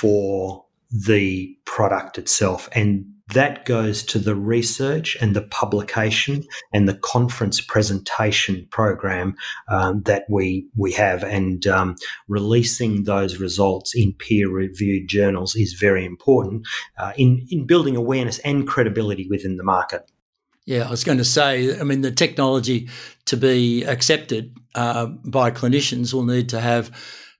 for 0.00 0.64
the 0.90 1.56
product 1.64 2.18
itself. 2.18 2.68
And 2.72 3.06
that 3.34 3.64
goes 3.64 4.04
to 4.04 4.20
the 4.20 4.36
research 4.36 5.16
and 5.20 5.34
the 5.34 5.42
publication 5.42 6.44
and 6.72 6.88
the 6.88 6.94
conference 6.94 7.60
presentation 7.60 8.68
program 8.70 9.34
um, 9.68 10.02
that 10.02 10.26
we 10.30 10.68
we 10.76 10.92
have, 10.92 11.24
and 11.24 11.66
um, 11.66 11.96
releasing 12.28 13.02
those 13.02 13.38
results 13.38 13.96
in 13.96 14.12
peer-reviewed 14.12 15.08
journals 15.08 15.56
is 15.56 15.72
very 15.72 16.04
important 16.04 16.66
uh, 16.98 17.12
in 17.16 17.44
in 17.50 17.66
building 17.66 17.96
awareness 17.96 18.38
and 18.40 18.68
credibility 18.68 19.26
within 19.28 19.56
the 19.56 19.64
market. 19.64 20.08
Yeah, 20.64 20.86
I 20.86 20.90
was 20.90 21.04
going 21.04 21.18
to 21.18 21.24
say, 21.24 21.78
I 21.78 21.82
mean, 21.84 22.02
the 22.02 22.12
technology 22.12 22.88
to 23.26 23.36
be 23.36 23.84
accepted 23.84 24.56
uh, 24.76 25.06
by 25.06 25.50
clinicians 25.50 26.12
will 26.12 26.24
need 26.24 26.48
to 26.50 26.60
have 26.60 26.90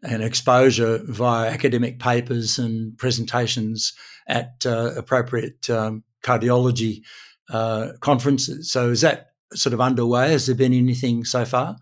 and 0.02 0.22
exposure 0.22 1.00
via 1.04 1.50
academic 1.50 1.98
papers 1.98 2.58
and 2.58 2.96
presentations 2.98 3.92
at 4.28 4.64
uh, 4.66 4.92
appropriate 4.96 5.68
um, 5.70 6.04
cardiology 6.22 7.02
uh, 7.50 7.92
conferences. 8.00 8.70
So 8.70 8.90
is 8.90 9.00
that 9.00 9.28
sort 9.54 9.72
of 9.72 9.80
underway? 9.80 10.30
Has 10.30 10.46
there 10.46 10.54
been 10.54 10.72
anything 10.72 11.24
so 11.24 11.44
far? 11.44 11.76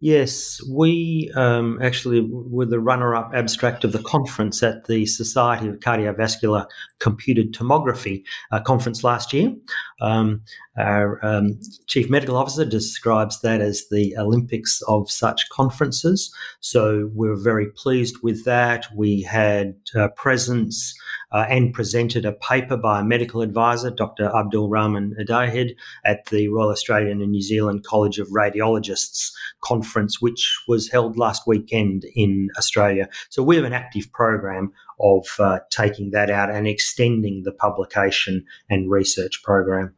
Yes, 0.00 0.60
we 0.68 1.30
um, 1.34 1.78
actually 1.82 2.20
were 2.20 2.66
the 2.66 2.80
runner 2.80 3.14
up 3.14 3.32
abstract 3.34 3.84
of 3.84 3.92
the 3.92 4.02
conference 4.02 4.62
at 4.62 4.86
the 4.86 5.06
Society 5.06 5.68
of 5.68 5.80
Cardiovascular 5.80 6.66
Computed 7.00 7.52
Tomography 7.52 8.22
uh, 8.50 8.60
conference 8.60 9.02
last 9.02 9.32
year. 9.32 9.52
Um, 10.00 10.42
our 10.76 11.24
um, 11.24 11.58
chief 11.86 12.08
medical 12.08 12.36
officer 12.36 12.64
describes 12.64 13.40
that 13.40 13.60
as 13.60 13.86
the 13.90 14.16
Olympics 14.16 14.80
of 14.86 15.10
such 15.10 15.48
conferences. 15.50 16.32
So 16.60 17.10
we're 17.14 17.40
very 17.42 17.66
pleased 17.66 18.16
with 18.22 18.44
that. 18.44 18.86
We 18.94 19.22
had 19.22 19.74
uh, 19.96 20.08
presence 20.16 20.94
uh, 21.32 21.46
and 21.48 21.74
presented 21.74 22.24
a 22.24 22.32
paper 22.32 22.76
by 22.76 23.00
a 23.00 23.04
medical 23.04 23.42
advisor, 23.42 23.90
Dr. 23.90 24.34
Abdul 24.34 24.68
Rahman 24.68 25.14
Ihdayhid, 25.20 25.74
at 26.04 26.24
the 26.26 26.48
Royal 26.48 26.70
Australian 26.70 27.20
and 27.20 27.32
New 27.32 27.42
Zealand 27.42 27.84
College 27.84 28.18
of 28.18 28.28
Radiologists 28.28 29.32
conference, 29.60 30.20
which 30.22 30.58
was 30.68 30.88
held 30.88 31.18
last 31.18 31.42
weekend 31.46 32.04
in 32.14 32.48
Australia. 32.56 33.08
So 33.28 33.42
we 33.42 33.56
have 33.56 33.64
an 33.64 33.72
active 33.72 34.10
program 34.12 34.72
of 35.00 35.26
uh, 35.38 35.60
taking 35.70 36.10
that 36.10 36.30
out 36.30 36.50
and 36.50 36.66
extending 36.66 37.42
the 37.44 37.52
publication 37.52 38.44
and 38.68 38.90
research 38.90 39.42
program. 39.42 39.94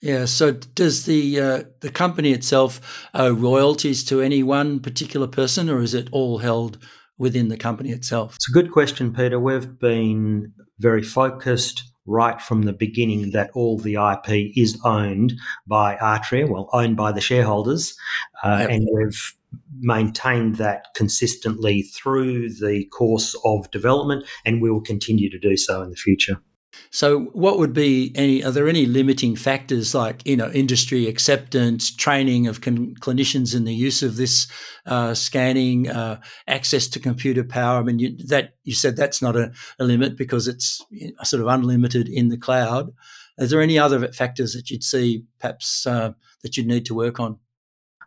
Yeah. 0.00 0.24
So, 0.24 0.52
does 0.52 1.04
the 1.04 1.40
uh, 1.40 1.62
the 1.80 1.90
company 1.90 2.32
itself 2.32 3.08
owe 3.12 3.32
royalties 3.32 4.02
to 4.04 4.20
any 4.20 4.42
one 4.42 4.80
particular 4.80 5.26
person, 5.26 5.68
or 5.68 5.82
is 5.82 5.92
it 5.92 6.08
all 6.10 6.38
held 6.38 6.78
within 7.18 7.48
the 7.48 7.58
company 7.58 7.90
itself? 7.90 8.36
It's 8.36 8.48
a 8.48 8.52
good 8.52 8.72
question, 8.72 9.12
Peter. 9.12 9.38
We've 9.38 9.78
been 9.78 10.54
very 10.78 11.02
focused 11.02 11.89
right 12.10 12.40
from 12.40 12.62
the 12.62 12.72
beginning 12.72 13.30
that 13.30 13.50
all 13.54 13.78
the 13.78 13.94
IP 13.94 14.52
is 14.56 14.78
owned 14.84 15.32
by 15.66 15.96
Artrya, 15.96 16.48
well, 16.48 16.68
owned 16.72 16.96
by 16.96 17.12
the 17.12 17.20
shareholders, 17.20 17.96
uh, 18.42 18.66
and 18.68 18.86
we've 18.92 19.34
maintained 19.78 20.56
that 20.56 20.86
consistently 20.94 21.82
through 21.82 22.48
the 22.54 22.84
course 22.86 23.36
of 23.44 23.70
development, 23.70 24.24
and 24.44 24.60
we 24.60 24.70
will 24.70 24.80
continue 24.80 25.30
to 25.30 25.38
do 25.38 25.56
so 25.56 25.82
in 25.82 25.90
the 25.90 25.96
future. 25.96 26.42
So, 26.90 27.20
what 27.32 27.58
would 27.58 27.72
be 27.72 28.12
any? 28.14 28.44
Are 28.44 28.50
there 28.50 28.68
any 28.68 28.86
limiting 28.86 29.36
factors 29.36 29.94
like 29.94 30.26
you 30.26 30.36
know 30.36 30.50
industry 30.50 31.06
acceptance, 31.06 31.94
training 31.94 32.46
of 32.46 32.60
con- 32.60 32.94
clinicians 33.00 33.54
in 33.54 33.64
the 33.64 33.74
use 33.74 34.02
of 34.02 34.16
this 34.16 34.46
uh, 34.86 35.14
scanning, 35.14 35.88
uh, 35.88 36.20
access 36.46 36.86
to 36.88 37.00
computer 37.00 37.44
power? 37.44 37.78
I 37.78 37.82
mean, 37.82 37.98
you, 37.98 38.16
that 38.26 38.54
you 38.64 38.74
said 38.74 38.96
that's 38.96 39.20
not 39.20 39.36
a, 39.36 39.52
a, 39.78 39.84
limit 39.84 40.16
because 40.16 40.48
it's 40.48 40.84
sort 41.22 41.42
of 41.42 41.48
unlimited 41.48 42.08
in 42.08 42.28
the 42.28 42.38
cloud. 42.38 42.92
Is 43.38 43.50
there 43.50 43.62
any 43.62 43.78
other 43.78 44.08
factors 44.12 44.52
that 44.54 44.70
you'd 44.70 44.84
see 44.84 45.24
perhaps 45.38 45.86
uh, 45.86 46.12
that 46.42 46.56
you'd 46.56 46.66
need 46.66 46.86
to 46.86 46.94
work 46.94 47.18
on? 47.18 47.38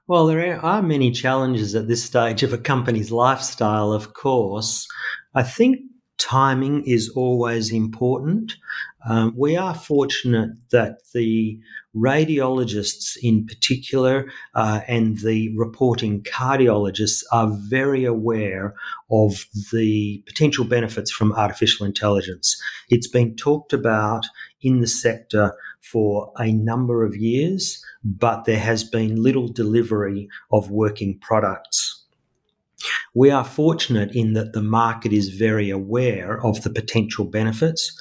Well, 0.07 0.27
there 0.27 0.63
are 0.63 0.81
many 0.81 1.11
challenges 1.11 1.73
at 1.75 1.87
this 1.87 2.03
stage 2.03 2.43
of 2.43 2.51
a 2.51 2.57
company's 2.57 3.11
lifestyle, 3.11 3.93
of 3.93 4.13
course. 4.13 4.85
I 5.33 5.43
think 5.43 5.79
timing 6.17 6.83
is 6.85 7.09
always 7.09 7.71
important. 7.71 8.53
Um, 9.07 9.33
we 9.37 9.57
are 9.57 9.75
fortunate 9.75 10.51
that 10.71 10.99
the 11.13 11.59
radiologists, 11.95 13.17
in 13.21 13.45
particular, 13.45 14.31
uh, 14.55 14.81
and 14.87 15.19
the 15.19 15.55
reporting 15.57 16.23
cardiologists 16.23 17.23
are 17.31 17.51
very 17.51 18.05
aware 18.05 18.73
of 19.11 19.45
the 19.71 20.23
potential 20.25 20.65
benefits 20.65 21.11
from 21.11 21.33
artificial 21.33 21.85
intelligence. 21.85 22.59
It's 22.89 23.07
been 23.07 23.35
talked 23.35 23.73
about 23.73 24.25
in 24.61 24.79
the 24.79 24.87
sector 24.87 25.53
for 25.81 26.31
a 26.39 26.51
number 26.51 27.03
of 27.03 27.15
years, 27.15 27.83
but 28.03 28.45
there 28.45 28.59
has 28.59 28.83
been 28.83 29.21
little 29.21 29.47
delivery 29.47 30.29
of 30.51 30.71
working 30.71 31.19
products. 31.19 32.02
We 33.13 33.31
are 33.31 33.43
fortunate 33.43 34.15
in 34.15 34.33
that 34.33 34.53
the 34.53 34.61
market 34.61 35.13
is 35.13 35.29
very 35.29 35.69
aware 35.69 36.43
of 36.45 36.63
the 36.63 36.69
potential 36.69 37.25
benefits. 37.25 37.97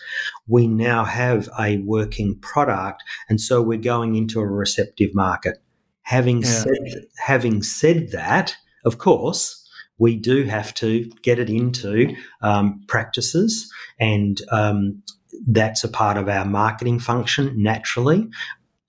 We 0.46 0.66
now 0.66 1.04
have 1.04 1.48
a 1.58 1.78
working 1.78 2.38
product, 2.40 3.02
and 3.28 3.40
so 3.40 3.62
we're 3.62 3.78
going 3.78 4.16
into 4.16 4.40
a 4.40 4.46
receptive 4.46 5.14
market. 5.14 5.58
Having 6.02 6.42
yeah. 6.42 6.48
said 6.48 7.04
having 7.18 7.62
said 7.62 8.10
that, 8.12 8.56
of 8.84 8.98
course, 8.98 9.68
we 9.98 10.16
do 10.16 10.44
have 10.44 10.74
to 10.74 11.04
get 11.22 11.38
it 11.38 11.48
into 11.48 12.14
um, 12.40 12.82
practices, 12.88 13.70
and 14.00 14.40
um, 14.50 15.02
that's 15.46 15.84
a 15.84 15.88
part 15.88 16.16
of 16.16 16.28
our 16.28 16.44
marketing 16.44 16.98
function 16.98 17.52
naturally. 17.56 18.28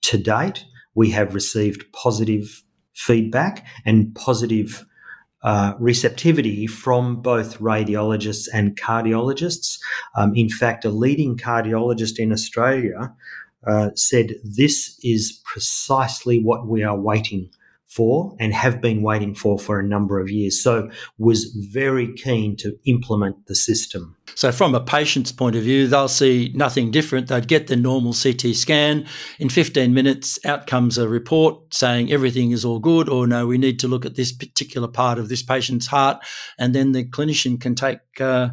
To 0.02 0.18
date, 0.18 0.64
we 0.94 1.10
have 1.10 1.34
received 1.34 1.84
positive 1.92 2.62
feedback 2.94 3.66
and 3.84 4.14
positive 4.14 4.84
uh, 5.44 5.74
receptivity 5.78 6.66
from 6.66 7.20
both 7.20 7.58
radiologists 7.58 8.48
and 8.52 8.76
cardiologists. 8.76 9.78
Um, 10.16 10.34
in 10.34 10.48
fact, 10.48 10.84
a 10.84 10.90
leading 10.90 11.36
cardiologist 11.36 12.18
in 12.18 12.32
Australia 12.32 13.14
uh, 13.66 13.90
said 13.94 14.34
this 14.42 14.98
is 15.02 15.40
precisely 15.44 16.42
what 16.42 16.66
we 16.66 16.82
are 16.82 16.98
waiting 16.98 17.50
for 17.94 18.34
and 18.40 18.52
have 18.52 18.80
been 18.80 19.02
waiting 19.02 19.34
for 19.34 19.58
for 19.58 19.78
a 19.78 19.86
number 19.86 20.18
of 20.18 20.28
years. 20.28 20.62
So 20.62 20.90
was 21.16 21.44
very 21.72 22.12
keen 22.14 22.56
to 22.56 22.76
implement 22.86 23.46
the 23.46 23.54
system. 23.54 24.16
So 24.34 24.50
from 24.50 24.74
a 24.74 24.80
patient's 24.80 25.30
point 25.30 25.54
of 25.54 25.62
view, 25.62 25.86
they'll 25.86 26.08
see 26.08 26.50
nothing 26.54 26.90
different. 26.90 27.28
They'd 27.28 27.46
get 27.46 27.68
the 27.68 27.76
normal 27.76 28.12
CT 28.12 28.54
scan. 28.54 29.06
In 29.38 29.48
15 29.48 29.94
minutes, 29.94 30.38
out 30.44 30.66
comes 30.66 30.98
a 30.98 31.08
report 31.08 31.72
saying 31.72 32.10
everything 32.10 32.50
is 32.50 32.64
all 32.64 32.80
good, 32.80 33.08
or 33.08 33.26
no, 33.26 33.46
we 33.46 33.58
need 33.58 33.78
to 33.80 33.88
look 33.88 34.04
at 34.04 34.16
this 34.16 34.32
particular 34.32 34.88
part 34.88 35.18
of 35.18 35.28
this 35.28 35.42
patient's 35.42 35.86
heart, 35.86 36.24
and 36.58 36.74
then 36.74 36.92
the 36.92 37.04
clinician 37.04 37.60
can 37.60 37.74
take, 37.74 37.98
uh, 38.20 38.48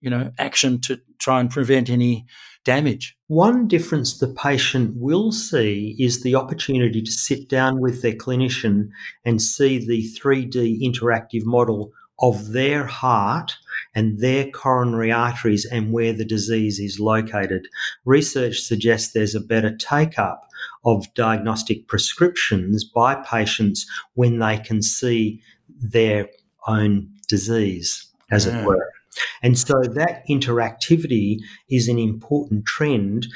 you 0.00 0.10
know, 0.10 0.30
action 0.38 0.80
to 0.82 1.00
try 1.18 1.40
and 1.40 1.50
prevent 1.50 1.90
any 1.90 2.26
damage. 2.64 3.16
One 3.28 3.68
difference 3.68 4.18
the 4.18 4.28
patient 4.28 4.94
will 4.96 5.32
see 5.32 5.96
is 5.98 6.22
the 6.22 6.34
opportunity 6.34 7.02
to 7.02 7.10
sit 7.10 7.48
down 7.48 7.80
with 7.80 8.02
their 8.02 8.14
clinician 8.14 8.88
and 9.24 9.40
see 9.40 9.78
the 9.78 10.10
3D 10.18 10.80
interactive 10.82 11.44
model 11.44 11.92
of 12.20 12.52
their 12.52 12.86
heart 12.86 13.56
and 13.94 14.18
their 14.20 14.50
coronary 14.50 15.12
arteries 15.12 15.64
and 15.64 15.92
where 15.92 16.12
the 16.12 16.24
disease 16.24 16.78
is 16.78 17.00
located. 17.00 17.68
Research 18.04 18.60
suggests 18.60 19.12
there's 19.12 19.34
a 19.34 19.40
better 19.40 19.76
take 19.76 20.18
up 20.18 20.48
of 20.84 21.12
diagnostic 21.14 21.86
prescriptions 21.88 22.84
by 22.84 23.14
patients 23.14 23.86
when 24.14 24.38
they 24.38 24.58
can 24.58 24.82
see 24.82 25.40
their 25.68 26.28
own 26.66 27.08
disease, 27.28 28.06
as 28.30 28.46
yeah. 28.46 28.52
it 28.52 28.62
mm. 28.62 28.66
were. 28.66 28.93
And 29.42 29.58
so 29.58 29.74
that 29.82 30.22
interactivity 30.28 31.38
is 31.70 31.88
an 31.88 31.98
important 31.98 32.66
trend, 32.66 33.26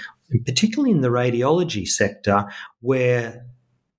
particularly 0.47 0.91
in 0.91 1.01
the 1.01 1.09
radiology 1.09 1.87
sector, 1.87 2.47
where 2.81 3.45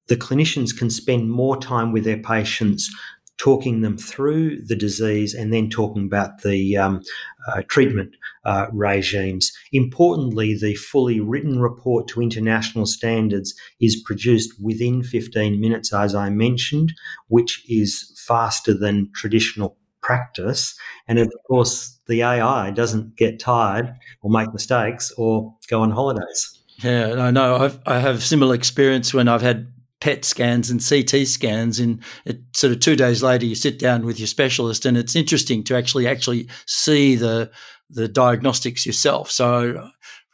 the 0.08 0.18
clinicians 0.18 0.76
can 0.76 0.90
spend 0.90 1.32
more 1.32 1.58
time 1.58 1.92
with 1.92 2.04
their 2.04 2.18
patients 2.18 2.92
talking 3.40 3.80
them 3.82 3.98
through 3.98 4.62
the 4.66 4.76
disease 4.76 5.34
and 5.34 5.54
then 5.54 5.70
talking 5.70 6.06
about 6.06 6.42
the 6.44 6.76
um, 6.76 7.02
uh, 7.48 7.62
treatment 7.70 8.14
uh, 8.44 8.68
regimes. 8.74 9.52
Importantly, 9.72 10.58
the 10.60 10.76
fully 10.76 11.22
written 11.22 11.60
report 11.60 12.08
to 12.10 12.22
international 12.22 12.86
standards 12.86 13.56
is 13.80 14.02
produced 14.06 14.54
within 14.62 15.04
15 15.04 15.60
minutes, 15.60 15.94
as 15.94 16.14
I 16.14 16.30
mentioned, 16.30 16.94
which 17.28 17.64
is 17.70 18.14
faster 18.28 18.74
than 18.74 19.10
traditional 19.16 19.78
practice. 20.10 20.74
And 21.08 21.20
of 21.20 21.32
course, 21.48 22.00
the 22.08 22.24
AI 22.24 22.72
doesn't 22.72 23.16
get 23.16 23.40
tired 23.40 23.94
or 24.24 24.32
make 24.32 24.52
mistakes 24.52 25.12
or 25.18 25.54
go 25.68 25.84
on 25.84 25.92
holidays. 25.92 26.60
Yeah, 26.84 27.14
I 27.20 27.30
know. 27.30 27.58
I've, 27.58 27.80
I 27.86 28.00
have 28.00 28.24
similar 28.24 28.56
experience 28.56 29.14
when 29.14 29.28
I've 29.28 29.44
had 29.44 29.72
PET 30.00 30.26
scans 30.26 30.72
and 30.72 30.84
CT 30.84 31.28
scans, 31.28 31.80
and 31.80 32.02
it, 32.26 32.40
sort 32.56 32.74
of 32.74 32.80
two 32.80 32.96
days 32.96 33.22
later 33.22 33.46
you 33.46 33.54
sit 33.54 33.78
down 33.78 34.04
with 34.04 34.20
your 34.20 34.26
specialist, 34.26 34.84
and 34.88 34.98
it's 34.98 35.16
interesting 35.16 35.64
to 35.66 35.78
actually 35.78 36.08
actually 36.08 36.50
see 36.66 37.16
the 37.16 37.52
the 37.92 38.08
diagnostics 38.08 38.88
yourself. 38.88 39.30
So 39.30 39.90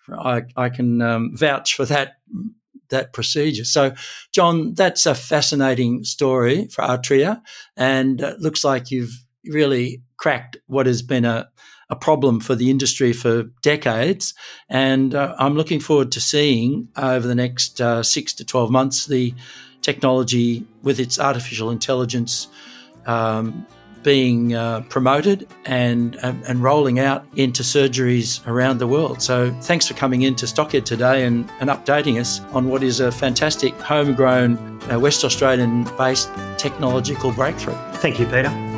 I, 0.09 0.43
I 0.55 0.69
can 0.69 1.01
um, 1.01 1.35
vouch 1.35 1.75
for 1.75 1.85
that 1.85 2.13
that 2.89 3.11
procedure. 3.11 3.65
So, 3.65 3.93
John, 4.31 4.73
that's 4.75 5.05
a 5.05 5.15
fascinating 5.15 6.03
story 6.03 6.67
for 6.67 6.83
Artrya, 6.83 7.41
and 7.75 8.21
it 8.21 8.39
looks 8.39 8.63
like 8.63 8.91
you've 8.91 9.24
really 9.49 10.01
cracked 10.17 10.57
what 10.67 10.85
has 10.85 11.01
been 11.01 11.25
a, 11.25 11.49
a 11.89 11.95
problem 11.95 12.39
for 12.39 12.55
the 12.55 12.69
industry 12.69 13.13
for 13.13 13.43
decades. 13.61 14.33
And 14.69 15.13
uh, 15.13 15.35
I'm 15.37 15.55
looking 15.55 15.79
forward 15.79 16.11
to 16.13 16.21
seeing 16.21 16.87
over 16.97 17.27
the 17.27 17.35
next 17.35 17.81
uh, 17.81 18.03
six 18.03 18.33
to 18.33 18.45
12 18.45 18.71
months 18.71 19.05
the 19.05 19.33
technology 19.81 20.65
with 20.81 20.99
its 20.99 21.19
artificial 21.19 21.69
intelligence 21.69 22.47
um, 23.05 23.65
being 24.05 24.53
uh, 24.53 24.81
promoted 24.81 25.47
and, 25.65 26.15
and 26.17 26.61
rolling 26.61 26.99
out 26.99 27.25
into 27.35 27.63
surgeries 27.63 28.45
around 28.45 28.77
the 28.77 28.85
world. 28.87 29.19
So 29.19 29.51
thanks 29.61 29.87
for 29.87 29.95
coming 29.95 30.21
in 30.21 30.35
to 30.35 30.45
Stockhead 30.45 30.85
today 30.85 31.25
and, 31.25 31.49
and 31.59 31.71
updating 31.71 32.19
us 32.19 32.39
on 32.53 32.69
what 32.69 32.83
is 32.83 32.99
a 32.99 33.11
fantastic 33.11 33.73
homegrown 33.81 34.57
uh, 34.91 34.99
West 34.99 35.23
Australian 35.23 35.85
based 35.97 36.29
technological 36.57 37.31
breakthrough. 37.31 37.75
Thank 37.93 38.19
you, 38.19 38.25
Peter. 38.27 38.74